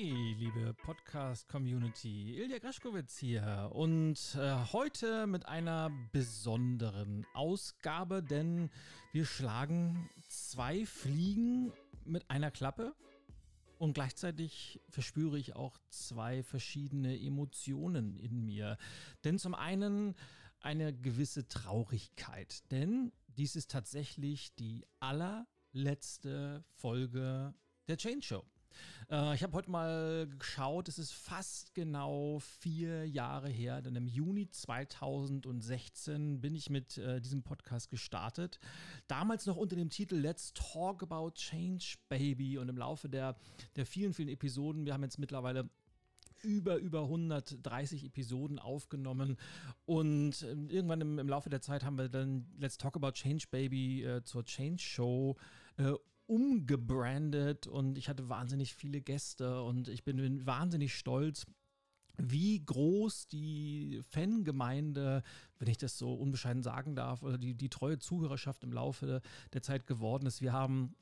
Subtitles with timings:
[0.00, 8.70] Hey, liebe Podcast-Community, Ilja Graschkowitz hier und äh, heute mit einer besonderen Ausgabe, denn
[9.10, 11.72] wir schlagen zwei Fliegen
[12.04, 12.94] mit einer Klappe
[13.78, 18.78] und gleichzeitig verspüre ich auch zwei verschiedene Emotionen in mir.
[19.24, 20.14] Denn zum einen
[20.60, 27.52] eine gewisse Traurigkeit, denn dies ist tatsächlich die allerletzte Folge
[27.88, 28.44] der Change Show.
[29.10, 34.06] Äh, ich habe heute mal geschaut, es ist fast genau vier Jahre her, denn im
[34.06, 38.58] Juni 2016 bin ich mit äh, diesem Podcast gestartet.
[39.06, 43.36] Damals noch unter dem Titel Let's Talk About Change Baby und im Laufe der,
[43.76, 45.68] der vielen, vielen Episoden, wir haben jetzt mittlerweile
[46.42, 49.36] über, über 130 Episoden aufgenommen
[49.86, 53.46] und äh, irgendwann im, im, Laufe der Zeit haben wir dann Let's Talk About Change
[53.50, 55.36] Baby äh, zur Change Show
[55.78, 55.92] äh,
[56.28, 61.46] umgebrandet und ich hatte wahnsinnig viele Gäste und ich bin wahnsinnig stolz,
[62.18, 65.22] wie groß die Fangemeinde,
[65.58, 69.62] wenn ich das so unbescheiden sagen darf, oder die, die treue Zuhörerschaft im Laufe der
[69.62, 70.42] Zeit geworden ist.
[70.42, 70.94] Wir haben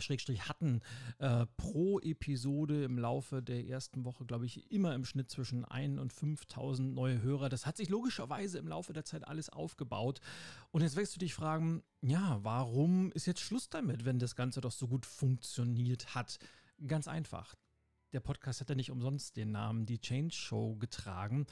[0.00, 0.80] Schrägstrich hatten
[1.18, 5.98] äh, pro Episode im Laufe der ersten Woche, glaube ich, immer im Schnitt zwischen 1
[5.98, 7.48] und 5000 neue Hörer.
[7.48, 10.20] Das hat sich logischerweise im Laufe der Zeit alles aufgebaut.
[10.70, 14.60] Und jetzt wirst du dich fragen, ja, warum ist jetzt Schluss damit, wenn das Ganze
[14.60, 16.38] doch so gut funktioniert hat?
[16.86, 17.56] Ganz einfach
[18.12, 21.46] der Podcast hat ja nicht umsonst den Namen Die Change Show getragen.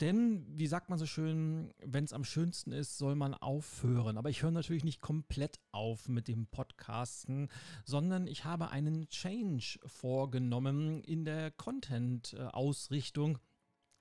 [0.00, 4.16] Denn, wie sagt man so schön, wenn es am schönsten ist, soll man aufhören.
[4.16, 7.48] Aber ich höre natürlich nicht komplett auf mit dem Podcasten,
[7.84, 13.38] sondern ich habe einen Change vorgenommen in der Content-Ausrichtung.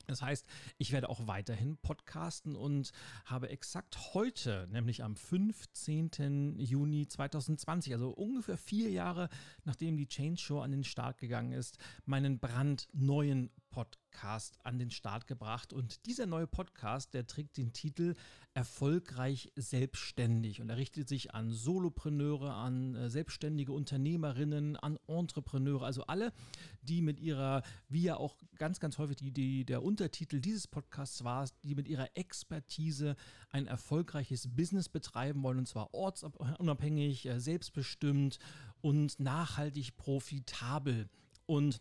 [0.08, 0.46] Das heißt,
[0.78, 2.92] ich werde auch weiterhin podcasten und
[3.26, 6.56] habe exakt heute, nämlich am 15.
[6.58, 9.30] Juni 2020, also ungefähr vier Jahre
[9.66, 15.28] nachdem die Change Show an den Start gegangen ist, meinen brandneuen Podcast an den Start
[15.28, 15.72] gebracht.
[15.72, 18.16] Und dieser neue Podcast, der trägt den Titel
[18.56, 26.08] Erfolgreich selbstständig und er richtet sich an Solopreneure, an äh, selbstständige Unternehmerinnen, an Entrepreneure, also
[26.08, 26.34] alle,
[26.82, 31.24] die mit ihrer, wie ja auch ganz, ganz häufig die, die, der Untertitel dieses Podcasts
[31.24, 33.16] war, die mit ihrer Expertise
[33.52, 38.40] ein erfolgreiches Business betreiben wollen und zwar ortsunabhängig, äh, selbstbestimmt
[38.82, 41.10] und nachhaltig profitabel.
[41.46, 41.80] Und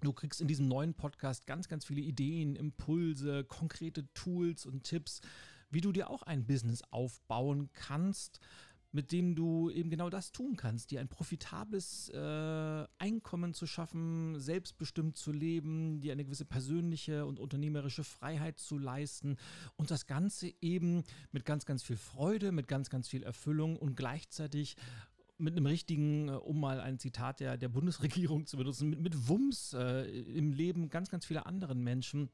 [0.00, 5.20] Du kriegst in diesem neuen Podcast ganz, ganz viele Ideen, Impulse, konkrete Tools und Tipps,
[5.70, 8.40] wie du dir auch ein Business aufbauen kannst,
[8.92, 14.40] mit dem du eben genau das tun kannst, dir ein profitables äh, Einkommen zu schaffen,
[14.40, 19.36] selbstbestimmt zu leben, dir eine gewisse persönliche und unternehmerische Freiheit zu leisten
[19.76, 23.96] und das Ganze eben mit ganz, ganz viel Freude, mit ganz, ganz viel Erfüllung und
[23.96, 24.76] gleichzeitig
[25.38, 29.28] mit einem richtigen, äh, um mal ein Zitat der, der Bundesregierung zu benutzen, mit, mit
[29.28, 32.30] Wumms äh, im Leben ganz, ganz vieler anderen Menschen.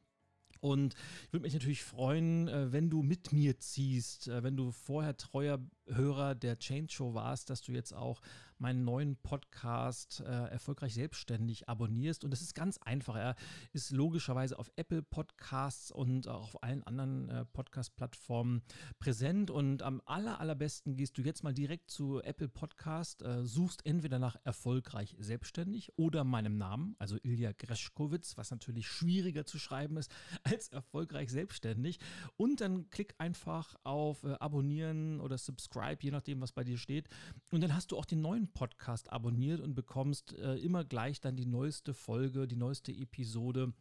[0.61, 0.95] Und
[1.27, 5.17] ich würde mich natürlich freuen, äh, wenn du mit mir ziehst, äh, wenn du vorher
[5.17, 8.23] treuer Hörer der Change Show warst, dass du jetzt auch
[8.63, 12.25] meinen neuen Podcast äh, erfolgreich selbstständig abonnierst.
[12.25, 13.17] Und das ist ganz einfach.
[13.17, 13.35] Er
[13.73, 18.63] ist logischerweise auf Apple Podcasts und auch auf allen anderen äh, Podcast-Plattformen
[19.01, 19.51] präsent.
[19.51, 24.21] Und am aller, allerbesten gehst du jetzt mal direkt zu Apple Podcast, äh, suchst entweder
[24.21, 30.15] nach erfolgreich selbstständig oder meinem Namen, also Ilja Greschkowitz, was natürlich schwieriger zu schreiben ist
[30.45, 31.99] als erfolgreich selbstständig.
[32.37, 37.09] Und dann klick einfach auf äh, Abonnieren oder Subscribe, je nachdem, was bei dir steht.
[37.51, 41.37] Und dann hast du auch den neuen Podcast abonniert und bekommst äh, immer gleich dann
[41.37, 43.73] die neueste Folge, die neueste Episode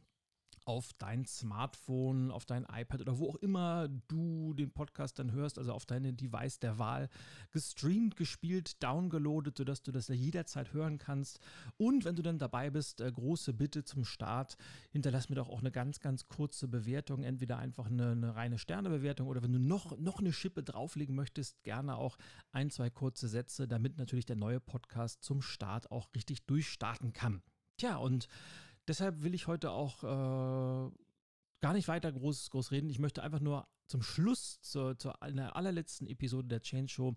[0.66, 5.58] auf dein Smartphone, auf dein iPad oder wo auch immer du den Podcast dann hörst,
[5.58, 7.10] also auf deine Device der Wahl,
[7.52, 11.40] gestreamt, gespielt, downgeloadet, sodass du das jederzeit hören kannst.
[11.78, 14.58] Und wenn du dann dabei bist, äh, große Bitte zum Start,
[14.92, 19.28] hinterlass mir doch auch eine ganz, ganz kurze Bewertung, entweder einfach eine, eine reine Sternebewertung
[19.28, 22.18] oder wenn du noch, noch eine Schippe drauflegen möchtest, gerne auch
[22.52, 27.42] ein, zwei kurze Sätze, damit natürlich der neue Podcast zum Start auch richtig durchstarten kann.
[27.78, 28.28] Tja, und
[28.88, 30.92] Deshalb will ich heute auch äh,
[31.62, 32.90] gar nicht weiter groß, groß reden.
[32.90, 37.16] Ich möchte einfach nur zum Schluss, zur, zur allerletzten Episode der Change Show,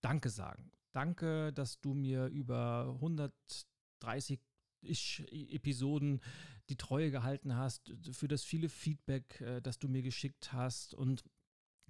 [0.00, 0.72] Danke sagen.
[0.92, 4.40] Danke, dass du mir über 130
[4.82, 6.20] Episoden
[6.68, 11.24] die Treue gehalten hast, für das viele Feedback, äh, das du mir geschickt hast und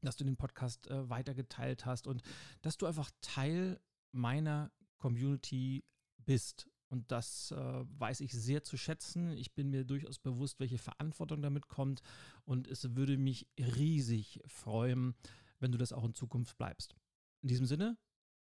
[0.03, 2.23] dass du den Podcast äh, weitergeteilt hast und
[2.61, 3.81] dass du einfach Teil
[4.13, 5.85] meiner Community
[6.19, 6.69] bist.
[6.93, 9.33] Und das äh, weiß ich sehr zu schätzen.
[9.33, 12.03] Ich bin mir durchaus bewusst, welche Verantwortung damit kommt.
[12.45, 15.15] Und es würde mich riesig freuen,
[15.59, 16.95] wenn du das auch in Zukunft bleibst.
[17.41, 17.97] In diesem Sinne,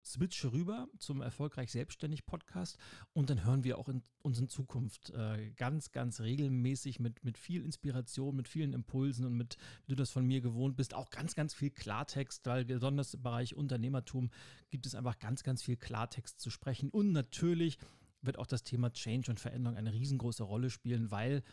[0.03, 2.79] switche rüber zum Erfolgreich Selbstständig Podcast
[3.13, 7.37] und dann hören wir auch in uns in Zukunft äh, ganz, ganz regelmäßig mit, mit
[7.37, 11.11] viel Inspiration, mit vielen Impulsen und mit, wie du das von mir gewohnt bist, auch
[11.11, 14.31] ganz, ganz viel Klartext, weil besonders im Bereich Unternehmertum
[14.69, 17.77] gibt es einfach ganz, ganz viel Klartext zu sprechen und natürlich
[18.21, 21.43] wird auch das Thema Change und Veränderung eine riesengroße Rolle spielen, weil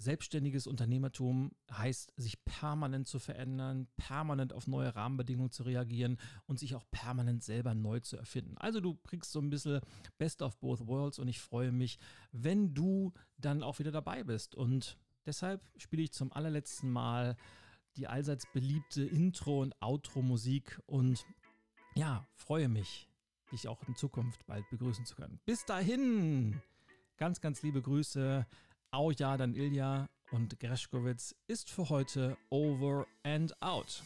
[0.00, 6.76] Selbstständiges Unternehmertum heißt, sich permanent zu verändern, permanent auf neue Rahmenbedingungen zu reagieren und sich
[6.76, 8.56] auch permanent selber neu zu erfinden.
[8.58, 9.80] Also du kriegst so ein bisschen
[10.16, 11.98] Best of Both Worlds und ich freue mich,
[12.30, 14.54] wenn du dann auch wieder dabei bist.
[14.54, 14.96] Und
[15.26, 17.36] deshalb spiele ich zum allerletzten Mal
[17.96, 21.26] die allseits beliebte Intro- und Outro-Musik und
[21.96, 23.07] ja, freue mich,
[23.48, 25.40] dich auch in Zukunft bald begrüßen zu können.
[25.44, 26.60] Bis dahin,
[27.16, 28.46] ganz, ganz liebe Grüße.
[28.90, 34.02] Auja, dann Ilja und Greschkowitz ist für heute over and out.